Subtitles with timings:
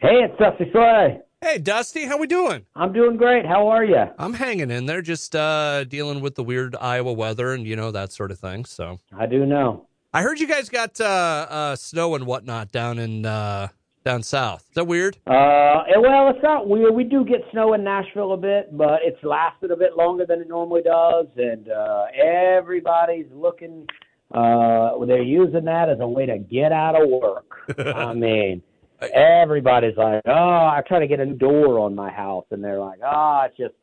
[0.00, 1.20] Hey, it's Dusty Slay.
[1.42, 2.64] Hey, Dusty, how we doing?
[2.74, 3.44] I'm doing great.
[3.44, 4.02] How are you?
[4.18, 7.90] I'm hanging in there, just uh, dealing with the weird Iowa weather and you know
[7.90, 8.64] that sort of thing.
[8.64, 9.88] So I do know.
[10.14, 13.68] I heard you guys got uh, uh, snow and whatnot down in uh,
[14.02, 14.64] down south.
[14.70, 15.18] Is that weird?
[15.26, 16.94] Uh, well, it's not weird.
[16.94, 20.40] We do get snow in Nashville a bit, but it's lasted a bit longer than
[20.40, 23.86] it normally does, and uh, everybody's looking.
[24.32, 27.68] Uh, they're using that as a way to get out of work.
[27.78, 28.62] I mean,
[29.02, 33.00] everybody's like, "Oh, I try to get a door on my house," and they're like,
[33.04, 33.74] "Oh, it's just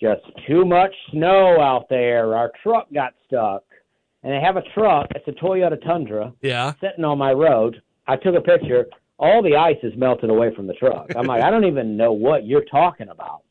[0.00, 2.36] just too much snow out there.
[2.36, 3.62] Our truck got stuck."
[4.22, 5.08] And they have a truck.
[5.14, 6.32] It's a Toyota Tundra.
[6.40, 6.72] Yeah.
[6.80, 7.82] Sitting on my road.
[8.06, 8.86] I took a picture.
[9.18, 11.14] All the ice is melted away from the truck.
[11.14, 13.42] I'm like, I don't even know what you're talking about.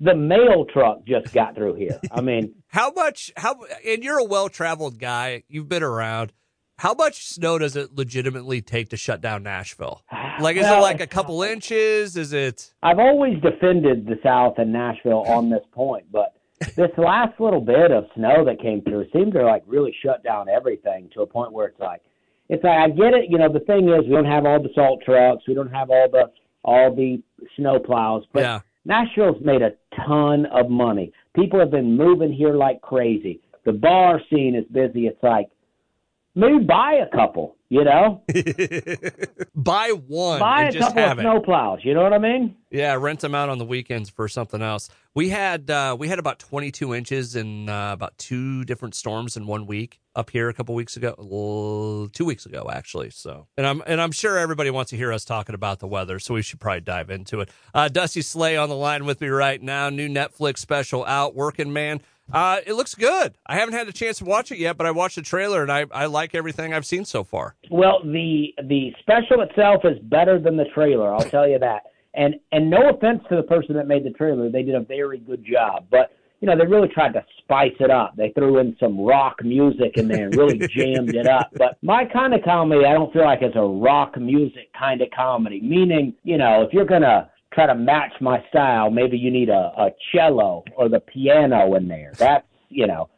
[0.00, 2.00] The mail truck just got through here.
[2.10, 3.32] I mean, how much?
[3.36, 3.56] How?
[3.86, 5.42] And you're a well-traveled guy.
[5.48, 6.32] You've been around.
[6.82, 10.02] How much snow does it legitimately take to shut down Nashville?
[10.40, 12.16] Like, is Well, it like a couple inches?
[12.16, 12.72] Is it?
[12.82, 16.32] I've always defended the South and Nashville on this point, but
[16.74, 20.48] this last little bit of snow that came through seemed to like really shut down
[20.48, 22.00] everything to a point where it's like,
[22.48, 23.26] it's like I get it.
[23.28, 25.90] You know, the thing is, we don't have all the salt trucks, we don't have
[25.90, 26.32] all the
[26.64, 27.22] all the
[27.56, 28.60] snow plows, but Yeah.
[28.86, 31.12] Nashville's made a ton of money.
[31.36, 33.40] People have been moving here like crazy.
[33.64, 35.06] The bar scene is busy.
[35.06, 35.48] It's like
[36.34, 38.22] maybe buy a couple, you know,
[39.54, 40.40] Buy one.
[40.40, 41.22] buy and a couple of have it.
[41.22, 41.80] snow plows.
[41.82, 42.56] You know what I mean?
[42.70, 44.88] Yeah, rent them out on the weekends for something else.
[45.14, 49.46] We had uh, we had about 22 inches in uh, about two different storms in
[49.46, 53.10] one week up here a couple weeks ago, well, two weeks ago actually.
[53.10, 56.18] So, and I'm and I'm sure everybody wants to hear us talking about the weather,
[56.18, 57.50] so we should probably dive into it.
[57.74, 59.90] Uh, Dusty Slay on the line with me right now.
[59.90, 62.00] New Netflix special out, Working Man.
[62.32, 63.34] Uh, it looks good.
[63.46, 65.70] I haven't had a chance to watch it yet, but I watched the trailer and
[65.70, 67.56] I, I like everything I've seen so far.
[67.70, 71.12] Well, the the special itself is better than the trailer.
[71.12, 71.82] I'll tell you that.
[72.14, 75.18] And and no offense to the person that made the trailer, they did a very
[75.18, 75.86] good job.
[75.90, 78.16] But you know, they really tried to spice it up.
[78.16, 81.50] They threw in some rock music in there and really jammed it up.
[81.56, 85.08] But my kind of comedy, I don't feel like it's a rock music kind of
[85.14, 85.60] comedy.
[85.60, 89.72] Meaning, you know, if you're gonna try to match my style, maybe you need a,
[89.76, 92.12] a cello or the piano in there.
[92.18, 93.08] That's you know,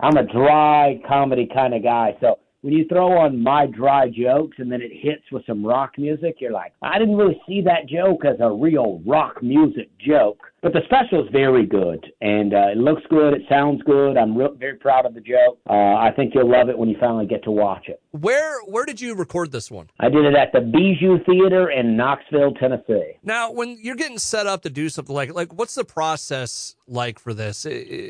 [0.00, 2.16] I'm a dry comedy kind of guy.
[2.20, 5.98] So when you throw on my dry jokes and then it hits with some rock
[5.98, 10.40] music, you're like, I didn't really see that joke as a real rock music joke.
[10.64, 13.34] But the special is very good, and uh, it looks good.
[13.34, 14.16] It sounds good.
[14.16, 15.58] I'm real, very proud of the joke.
[15.68, 18.00] Uh, I think you'll love it when you finally get to watch it.
[18.12, 19.90] Where where did you record this one?
[20.00, 23.18] I did it at the Bijou Theater in Knoxville, Tennessee.
[23.22, 27.18] Now, when you're getting set up to do something like like, what's the process like
[27.18, 27.66] for this?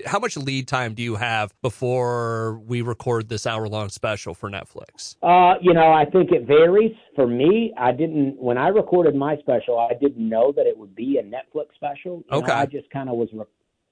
[0.06, 4.48] How much lead time do you have before we record this hour long special for
[4.48, 5.16] Netflix?
[5.24, 6.94] Uh, you know, I think it varies.
[7.16, 10.94] For me, I didn't when I recorded my special, I didn't know that it would
[10.94, 12.22] be a Netflix special.
[12.30, 12.60] You know, Okay.
[12.60, 13.28] I just kind of was.
[13.32, 13.44] Re-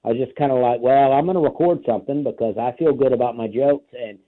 [0.05, 2.93] I was just kind of like, well, I'm going to record something because I feel
[2.93, 4.19] good about my jokes, and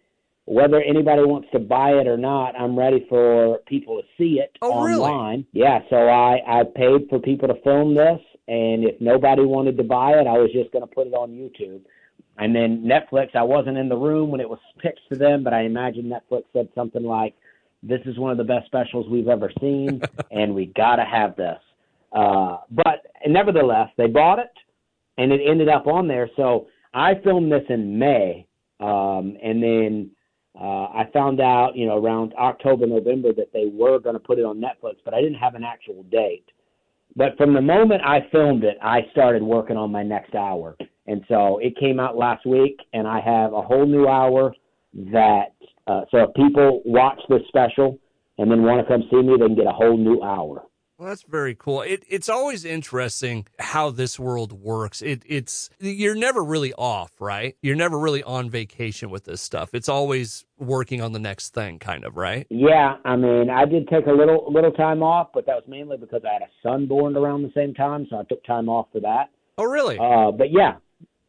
[0.45, 4.55] whether anybody wants to buy it or not, I'm ready for people to see it
[4.61, 5.47] Oh, really?
[5.53, 9.83] Yeah, so I I paid for people to film this, and if nobody wanted to
[9.83, 11.81] buy it, I was just going to put it on YouTube.
[12.37, 15.53] And then Netflix, I wasn't in the room when it was pitched to them, but
[15.53, 17.33] I imagine Netflix said something like,
[17.81, 21.35] "This is one of the best specials we've ever seen, and we got to have
[21.35, 21.59] this."
[22.11, 22.54] Uh,
[23.25, 24.51] but nevertheless, they bought it,
[25.17, 26.29] and it ended up on there.
[26.35, 28.45] So I filmed this in May,
[28.79, 30.11] um, and then
[30.59, 34.37] uh, I found out, you know, around October, November that they were going to put
[34.37, 36.45] it on Netflix, but I didn't have an actual date.
[37.15, 40.77] But from the moment I filmed it, I started working on my next hour.
[41.07, 44.53] And so it came out last week, and I have a whole new hour
[45.11, 45.53] that,
[45.87, 47.97] uh, so if people watch this special
[48.37, 50.63] and then want to come see me, they can get a whole new hour.
[50.97, 51.81] Well, that's very cool.
[51.81, 55.01] It, it's always interesting how this world works.
[55.01, 57.57] It, it's you're never really off, right?
[57.61, 59.71] You're never really on vacation with this stuff.
[59.73, 62.47] It's always working on the next thing, kind of, right?
[62.49, 65.97] Yeah, I mean, I did take a little little time off, but that was mainly
[65.97, 68.87] because I had a son born around the same time, so I took time off
[68.93, 69.31] for that.
[69.57, 69.97] Oh, really?
[69.99, 70.75] Uh, but yeah,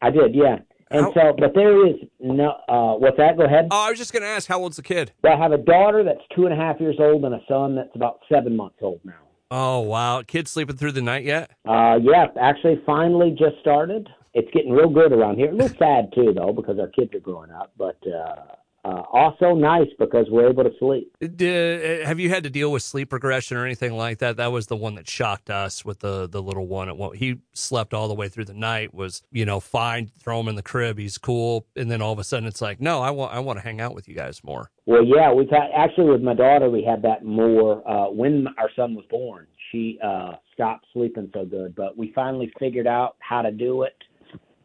[0.01, 0.33] I did.
[0.33, 0.59] Yeah,
[0.91, 2.51] and How- so, but there is no.
[2.69, 3.35] Uh, what's that?
[3.35, 3.67] Go ahead.
[3.71, 5.11] oh, I was just going to ask, how old's the kid?
[5.23, 7.75] Well, I have a daughter that's two and a half years old and a son
[7.75, 9.26] that's about seven months old now.
[9.49, 10.23] Oh, wow.
[10.23, 11.51] kids sleeping through the night yet?
[11.67, 14.09] Uh, yeah, actually, finally just started.
[14.33, 15.49] It's getting real good around here.
[15.51, 17.71] A little sad too, though, because our kids are growing up.
[17.77, 18.55] But uh,
[18.87, 21.11] uh, also nice because we're able to sleep.
[21.35, 24.37] Did, have you had to deal with sleep regression or anything like that?
[24.37, 26.95] That was the one that shocked us with the the little one.
[26.97, 28.93] Won't- he slept all the way through the night.
[28.93, 30.11] Was you know fine.
[30.19, 30.97] Throw him in the crib.
[30.97, 31.65] He's cool.
[31.75, 33.81] And then all of a sudden it's like, no, I want I want to hang
[33.81, 34.71] out with you guys more.
[34.85, 38.69] Well, yeah, we've had actually with my daughter, we had that more uh, when our
[38.75, 39.47] son was born.
[39.71, 41.75] she uh, stopped sleeping so good.
[41.75, 43.95] But we finally figured out how to do it,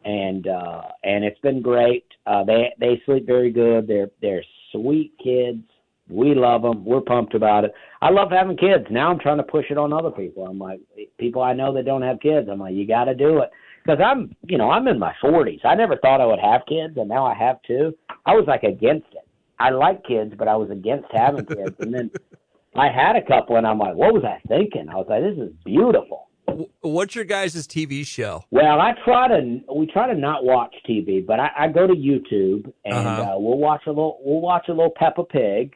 [0.05, 2.05] and uh, and it's been great.
[2.25, 3.87] Uh, they they sleep very good.
[3.87, 5.63] They're they're sweet kids.
[6.09, 6.83] We love them.
[6.83, 7.73] We're pumped about it.
[8.01, 8.85] I love having kids.
[8.89, 10.45] Now I'm trying to push it on other people.
[10.45, 10.81] I'm like,
[11.17, 12.49] people I know that don't have kids.
[12.51, 13.49] I'm like, you got to do it
[13.83, 15.65] because I'm, you know, I'm in my 40s.
[15.65, 17.93] I never thought I would have kids, and now I have two.
[18.25, 19.27] I was like against it.
[19.59, 21.75] I like kids, but I was against having kids.
[21.79, 22.11] And then
[22.75, 24.89] I had a couple, and I'm like, what was I thinking?
[24.89, 26.22] I was like, this is beautiful.
[26.81, 28.43] What's your guys' TV show?
[28.51, 31.93] Well, I try to we try to not watch TV, but I, I go to
[31.93, 33.33] YouTube and Uh-huh.
[33.35, 35.73] uh, we'll watch a little we'll watch a little Peppa Pig.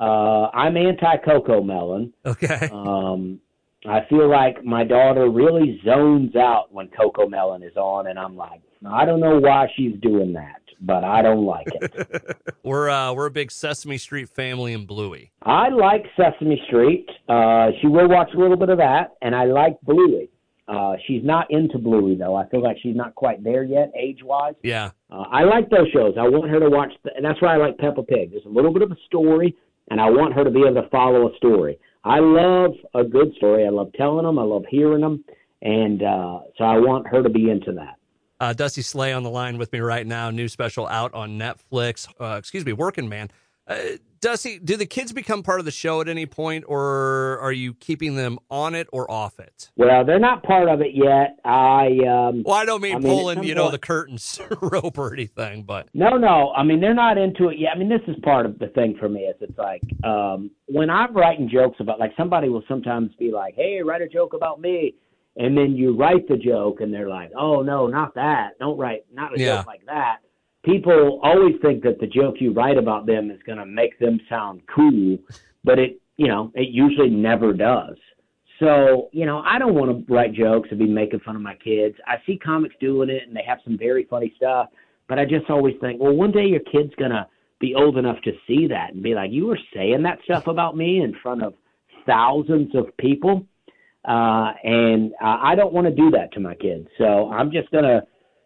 [0.00, 2.12] Uh, I'm anti CoComelon.
[2.26, 2.68] Okay.
[2.72, 3.40] Um,
[3.86, 8.60] I feel like my daughter really zones out when CoComelon is on, and I'm like,
[8.88, 12.36] I don't know why she's doing that, but I don't like it.
[12.64, 15.32] We're uh, we're a big Sesame Street family in Bluey.
[15.42, 17.08] I like Sesame Street.
[17.28, 20.30] Uh, she will watch a little bit of that, and I like Bluey.
[20.68, 22.36] Uh, she's not into Bluey though.
[22.36, 24.54] I feel like she's not quite there yet, age wise.
[24.62, 24.90] Yeah.
[25.10, 26.14] Uh, I like those shows.
[26.18, 28.30] I want her to watch, the, and that's why I like Peppa Pig.
[28.30, 29.56] There's a little bit of a story,
[29.90, 31.78] and I want her to be able to follow a story.
[32.04, 33.66] I love a good story.
[33.66, 34.38] I love telling them.
[34.38, 35.24] I love hearing them,
[35.62, 37.96] and uh, so I want her to be into that.
[38.42, 40.28] Uh, Dusty Slay on the line with me right now.
[40.30, 42.08] New special out on Netflix.
[42.20, 43.30] Uh, excuse me, Working Man.
[43.68, 43.78] Uh,
[44.20, 47.72] Dusty, do the kids become part of the show at any point, or are you
[47.74, 49.70] keeping them on it or off it?
[49.76, 51.38] Well, they're not part of it yet.
[51.44, 54.98] I um, Well, I don't mean I pulling, some you know, point- the curtains rope
[54.98, 56.50] or anything, but No, no.
[56.56, 57.70] I mean, they're not into it yet.
[57.76, 59.20] I mean, this is part of the thing for me.
[59.20, 63.54] Is it's like um, when I'm writing jokes about, like somebody will sometimes be like,
[63.54, 64.96] "Hey, write a joke about me,"
[65.36, 68.58] and then you write the joke, and they're like, "Oh no, not that.
[68.58, 69.56] Don't write not a Yeah.
[69.56, 70.18] joke like that."
[70.64, 74.20] People always think that the joke you write about them is going to make them
[74.28, 75.18] sound cool,
[75.64, 77.96] but it, you know, it usually never does.
[78.60, 81.56] So, you know, I don't want to write jokes and be making fun of my
[81.56, 81.96] kids.
[82.06, 84.68] I see comics doing it and they have some very funny stuff,
[85.08, 87.26] but I just always think, well, one day your kid's going to
[87.58, 90.76] be old enough to see that and be like, you were saying that stuff about
[90.76, 91.54] me in front of
[92.06, 93.44] thousands of people.
[94.04, 96.88] Uh, and uh, I don't want to do that to my kids.
[96.98, 98.02] So I'm just going to,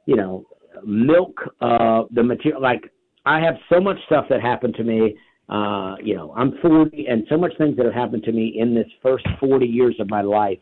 [0.07, 0.45] you know,
[0.85, 2.61] milk uh, the material.
[2.61, 2.93] Like,
[3.25, 5.17] I have so much stuff that happened to me
[5.49, 8.75] uh, you know, I'm 40, and so much things that have happened to me in
[8.75, 10.59] this first 40 years of my life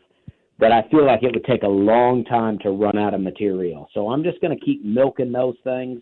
[0.59, 3.89] that I feel like it would take a long time to run out of material.
[3.93, 6.01] So I'm just going to keep milking those things,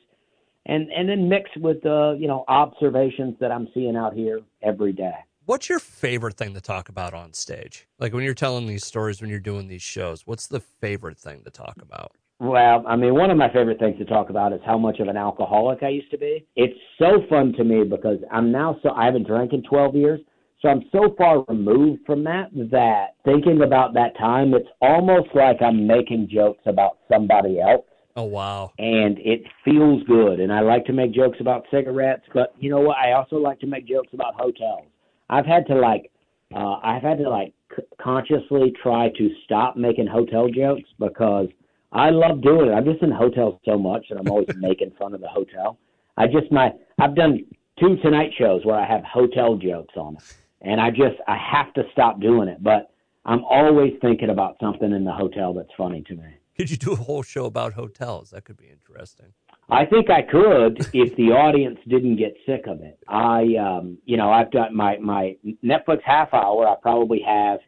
[0.65, 4.91] and and then mix with uh, you know observations that I'm seeing out here every
[4.91, 5.15] day.
[5.45, 7.87] What's your favorite thing to talk about on stage?
[7.99, 11.43] Like when you're telling these stories, when you're doing these shows, what's the favorite thing
[11.43, 12.11] to talk about?
[12.39, 15.07] Well, I mean, one of my favorite things to talk about is how much of
[15.07, 16.45] an alcoholic I used to be.
[16.55, 20.19] It's so fun to me because I'm now so I haven't drank in 12 years,
[20.61, 25.61] so I'm so far removed from that that thinking about that time, it's almost like
[25.61, 27.85] I'm making jokes about somebody else,
[28.15, 28.71] Oh wow.
[28.77, 30.39] and it feels good.
[30.39, 32.97] And I like to make jokes about cigarettes, but you know what?
[32.97, 34.87] I also like to make jokes about hotels.
[35.29, 36.11] I've had to like,
[36.53, 41.47] uh, I've had to like c- consciously try to stop making hotel jokes because
[41.91, 42.73] I love doing it.
[42.73, 45.77] I'm just in hotels so much that I'm always making fun of the hotel.
[46.17, 47.45] I just my I've done
[47.79, 50.23] two Tonight shows where I have hotel jokes on it,
[50.61, 52.61] and I just I have to stop doing it.
[52.61, 52.91] But
[53.25, 56.35] I'm always thinking about something in the hotel that's funny to me.
[56.57, 58.29] Could you do a whole show about hotels?
[58.31, 59.33] That could be interesting.
[59.69, 62.99] I think I could if the audience didn't get sick of it.
[63.07, 66.67] I, um, you know, I've done my my Netflix half hour.
[66.67, 67.59] I probably have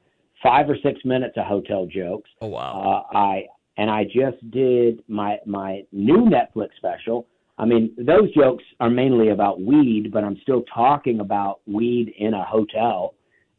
[0.44, 2.30] five or six minutes of hotel jokes.
[2.42, 3.06] Oh wow.
[3.14, 3.46] Uh, I
[3.78, 7.28] and I just did my my new Netflix special.
[7.58, 12.34] I mean, those jokes are mainly about weed, but I'm still talking about weed in
[12.34, 13.16] a hotel.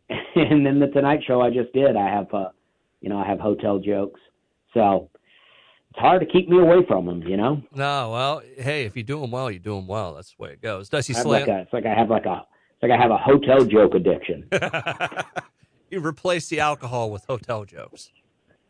[0.37, 2.50] And then the Tonight Show I just did, I have, uh,
[3.00, 4.21] you know, I have hotel jokes.
[4.75, 5.09] So
[5.97, 7.62] it's hard to keep me away from them, you know.
[7.75, 10.12] no, well, hey, if you do them well, you do them well.
[10.12, 10.91] That's the way it goes.
[10.91, 11.41] Dusty Slay.
[11.41, 13.95] like a, it's like I have like a, it's like I have a hotel joke
[13.95, 14.47] addiction.
[15.91, 18.11] you replace the alcohol with hotel jokes.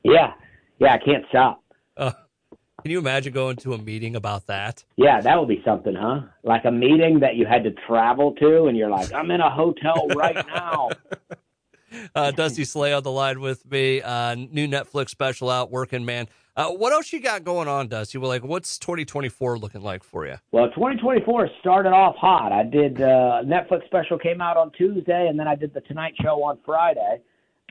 [0.04, 0.34] Yeah,
[0.78, 1.64] yeah, I can't stop.
[1.96, 2.12] Uh,
[2.82, 4.84] can you imagine going to a meeting about that?
[4.94, 6.20] Yeah, that would be something, huh?
[6.44, 9.50] Like a meeting that you had to travel to, and you're like, I'm in a
[9.50, 10.90] hotel right now.
[12.14, 14.02] Uh, Dusty Slay on the line with me.
[14.02, 16.26] Uh, new Netflix special out, Working Man.
[16.56, 18.16] Uh, what else you got going on, Dusty?
[18.16, 20.36] Well, like, what's 2024 looking like for you?
[20.52, 22.50] Well, 2024 started off hot.
[22.50, 26.14] I did uh, Netflix special came out on Tuesday, and then I did the Tonight
[26.22, 27.20] Show on Friday.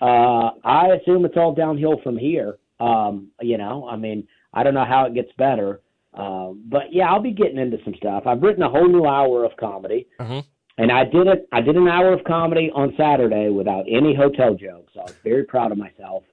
[0.01, 2.57] Uh, I assume it's all downhill from here.
[2.79, 5.81] Um, you know, I mean, I don't know how it gets better,
[6.13, 8.23] uh, but yeah, I'll be getting into some stuff.
[8.27, 10.07] I've written a whole new hour of comedy.
[10.19, 10.43] Mhm.
[10.77, 11.47] and I did it.
[11.53, 14.91] I did an hour of comedy on Saturday without any hotel jokes.
[14.97, 16.23] I was very proud of myself,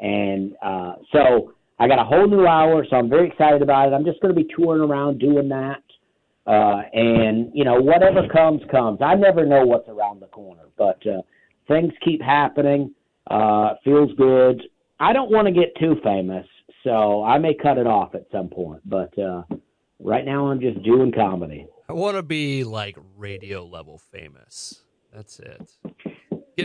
[0.00, 2.84] and uh, so I got a whole new hour.
[2.88, 3.94] So I'm very excited about it.
[3.94, 5.82] I'm just going to be touring around doing that,
[6.46, 9.00] uh, and you know whatever comes comes.
[9.00, 11.22] I never know what's around the corner, but uh,
[11.66, 12.94] things keep happening.
[13.30, 14.62] Uh, feels good.
[15.00, 16.46] I don't want to get too famous,
[16.84, 18.82] so I may cut it off at some point.
[18.84, 19.44] But uh,
[19.98, 21.66] right now, I'm just doing comedy.
[21.88, 24.82] I want to be like radio level famous.
[25.14, 25.72] That's it.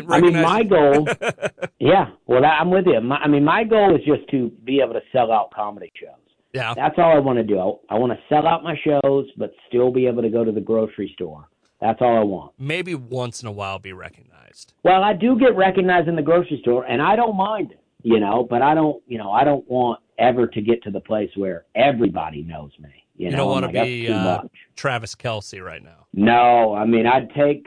[0.10, 1.08] I mean, my goal,
[1.80, 2.08] yeah.
[2.28, 3.00] Well, that, I'm with you.
[3.02, 6.10] My, I mean, my goal is just to be able to sell out comedy shows.
[6.54, 7.60] yeah, That's all I want to do.
[7.60, 10.52] I, I want to sell out my shows, but still be able to go to
[10.52, 11.48] the grocery store.
[11.82, 12.54] That's all I want.
[12.58, 14.74] maybe once in a while be recognized.
[14.84, 18.20] Well, I do get recognized in the grocery store, and I don't mind it, you
[18.20, 18.48] know.
[18.50, 21.66] But I don't, you know, I don't want ever to get to the place where
[21.76, 22.90] everybody knows me.
[23.18, 24.42] You, You know, don't want to like, be uh.
[24.78, 26.08] Travis Kelce right now.
[26.14, 27.66] No, I mean I'd take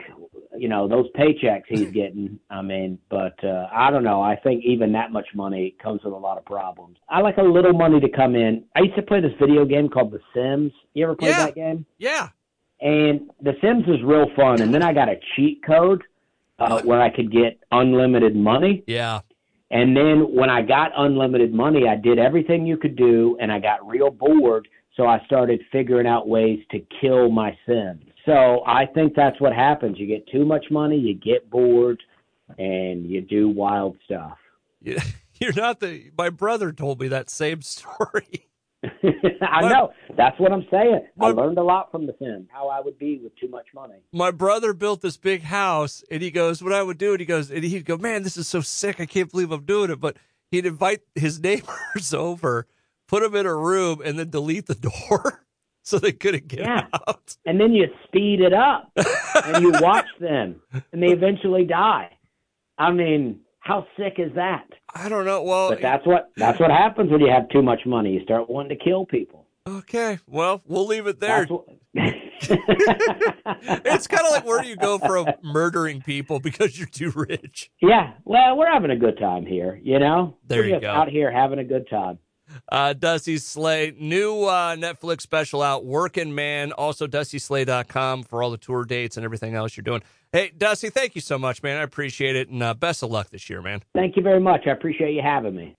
[0.56, 2.38] you know those paychecks he's getting.
[2.50, 4.22] I mean, but uh, I don't know.
[4.22, 6.96] I think even that much money comes with a lot of problems.
[7.08, 8.64] I like a little money to come in.
[8.76, 10.72] I used to play this video game called The Sims.
[10.94, 11.46] You ever played Yeah.
[11.46, 11.84] that game?
[11.98, 12.28] Yeah,
[12.80, 14.60] And The Sims is real fun.
[14.62, 16.02] And then I got a cheat code
[16.58, 18.84] uh, where I could get unlimited money.
[18.86, 19.20] yeah.
[19.70, 23.58] And then when I got unlimited money, I did everything you could do, and I
[23.58, 24.66] got real bored.
[24.98, 28.00] So I started figuring out ways to kill my Sim.
[28.26, 29.96] So I think that's what happens.
[29.98, 32.02] You get too much money, you get bored,
[32.58, 34.36] and you do wild stuff.
[34.82, 34.98] You-
[35.40, 36.10] You're not the.
[36.18, 38.48] My brother told me that same story.
[38.82, 39.92] I My- know.
[40.16, 41.06] That's what I'm saying.
[41.20, 43.94] I learned a lot from the Sims, how I would be with too much money.
[44.12, 47.26] My brother built this big house, and he goes, "What I would do?" And he
[47.26, 48.98] goes, and he'd go, "Man, this is so sick.
[48.98, 50.16] I can't believe I'm doing it." But
[50.50, 52.66] he'd invite his neighbors over,
[53.08, 55.44] put them in a room, and then delete the door
[55.82, 56.86] so they couldn't get Yeah.
[57.08, 57.36] out.
[57.46, 58.92] And then you speed it up
[59.44, 60.60] and you watch them,
[60.92, 62.10] and they eventually die.
[62.78, 64.66] I mean, how sick is that?
[64.94, 65.42] I don't know.
[65.42, 68.12] Well, But that's what that's what happens when you have too much money.
[68.12, 69.46] You start wanting to kill people.
[69.68, 70.18] okay.
[70.26, 71.44] Well, we'll leave it there.
[71.46, 72.46] What, it's
[74.06, 77.70] kind of like where do you go from murdering people because you're too rich?
[77.82, 78.12] yeah.
[78.24, 79.78] Well, we're having a good time here.
[79.82, 80.90] You know, There we're you go.
[80.90, 82.18] Out here having a good time.
[82.70, 86.72] Uh, Dusty Slay, new uh, Netflix special out, Working Man.
[86.72, 90.02] Also, DustySlay.com for all the tour dates and everything else you're doing.
[90.32, 91.78] Hey, Dusty, thank you so much, man.
[91.78, 92.48] I appreciate it.
[92.48, 93.82] And uh, best of luck this year, man.
[93.94, 94.66] Thank you very much.
[94.66, 95.76] I appreciate you having me.